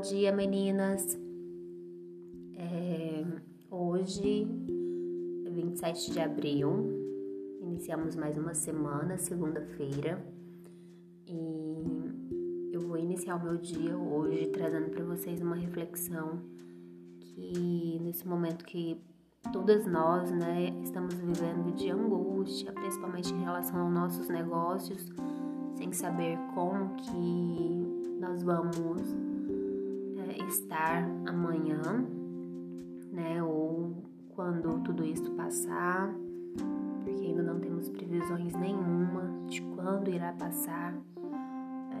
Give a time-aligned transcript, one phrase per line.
[0.00, 1.16] dia, meninas.
[2.56, 3.24] É,
[3.70, 4.44] hoje,
[5.48, 6.90] 27 de abril,
[7.60, 10.20] iniciamos mais uma semana, segunda-feira,
[11.28, 16.40] e eu vou iniciar o meu dia hoje trazendo para vocês uma reflexão
[17.20, 19.00] que nesse momento que
[19.52, 25.06] todas nós, né, estamos vivendo de angústia, principalmente em relação aos nossos negócios,
[25.76, 29.27] sem saber como que nós vamos é,
[30.48, 31.82] estar amanhã,
[33.12, 36.14] né, ou quando tudo isso passar,
[37.04, 40.94] porque ainda não temos previsões nenhuma de quando irá passar.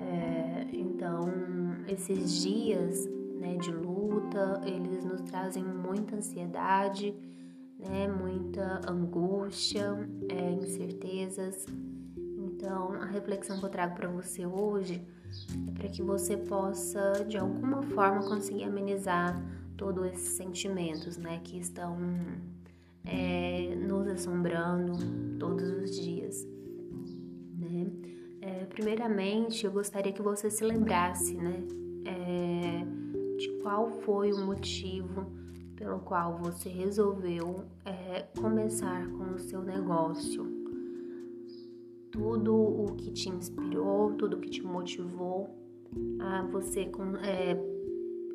[0.00, 1.22] É, então,
[1.86, 7.14] esses dias né, de luta, eles nos trazem muita ansiedade,
[7.78, 11.66] né, muita angústia, é, incertezas.
[12.16, 15.04] Então, a reflexão que eu trago para você hoje
[15.74, 19.40] para que você possa, de alguma forma, conseguir amenizar
[19.76, 21.96] todos esses sentimentos, né, que estão
[23.04, 24.92] é, nos assombrando
[25.38, 26.46] todos os dias,
[27.58, 27.90] né?
[28.40, 31.64] É, primeiramente, eu gostaria que você se lembrasse, né,
[32.04, 35.26] é, de qual foi o motivo
[35.76, 40.61] pelo qual você resolveu é, começar com o seu negócio.
[42.12, 45.48] Tudo o que te inspirou, tudo o que te motivou
[46.20, 46.88] a você
[47.24, 47.56] é,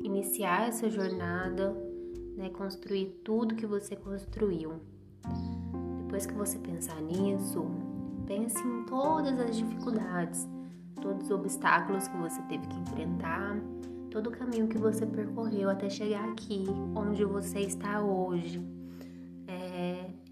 [0.02, 1.74] iniciar essa jornada,
[2.36, 4.72] né, construir tudo que você construiu.
[6.02, 7.64] Depois que você pensar nisso,
[8.26, 10.46] pense em todas as dificuldades,
[11.00, 13.56] todos os obstáculos que você teve que enfrentar
[14.10, 16.64] todo o caminho que você percorreu até chegar aqui,
[16.96, 18.77] onde você está hoje.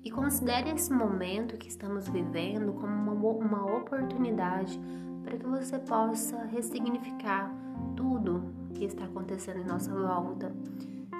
[0.06, 4.80] E considere esse momento que estamos vivendo como uma, uma oportunidade
[5.24, 7.52] para que você possa ressignificar
[7.96, 10.54] tudo que está acontecendo em nossa volta.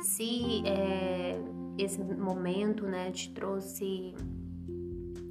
[0.02, 1.36] Se é,
[1.76, 4.14] esse momento né, te trouxe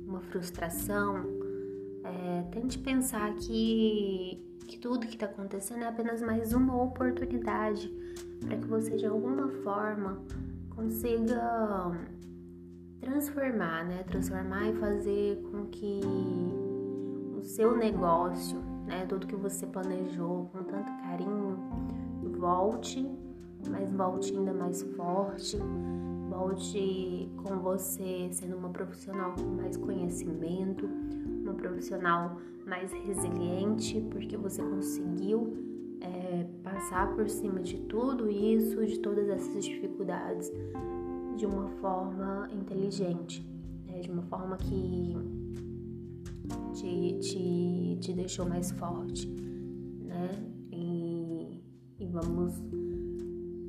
[0.06, 1.24] uma frustração,
[2.04, 7.88] é, tente pensar que que tudo que está acontecendo é apenas mais uma oportunidade
[8.46, 10.22] para que você de alguma forma
[10.76, 11.94] consiga
[13.06, 14.04] transformar, né?
[14.04, 16.02] Transformar e fazer com que
[17.38, 19.06] o seu negócio, né?
[19.06, 21.58] Tudo que você planejou com tanto carinho
[22.38, 23.10] volte,
[23.70, 25.58] mas volte ainda mais forte,
[26.30, 30.86] volte com você sendo uma profissional com mais conhecimento,
[31.44, 35.56] uma profissional mais resiliente, porque você conseguiu
[36.02, 40.52] é, passar por cima de tudo isso, de todas essas dificuldades,
[41.36, 43.46] de uma forma inteligente,
[43.86, 44.00] né?
[44.00, 45.16] de uma forma que
[46.74, 50.30] te, te, te deixou mais forte, né?
[50.72, 51.62] E,
[52.00, 52.54] e vamos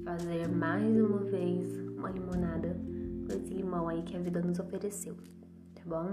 [0.05, 2.79] fazer mais uma vez uma limonada
[3.27, 5.17] com esse limão aí que a vida nos ofereceu,
[5.75, 6.13] tá bom?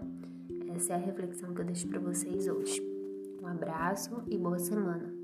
[0.76, 2.82] Essa é a reflexão que eu deixo para vocês hoje.
[3.42, 5.23] Um abraço e boa semana.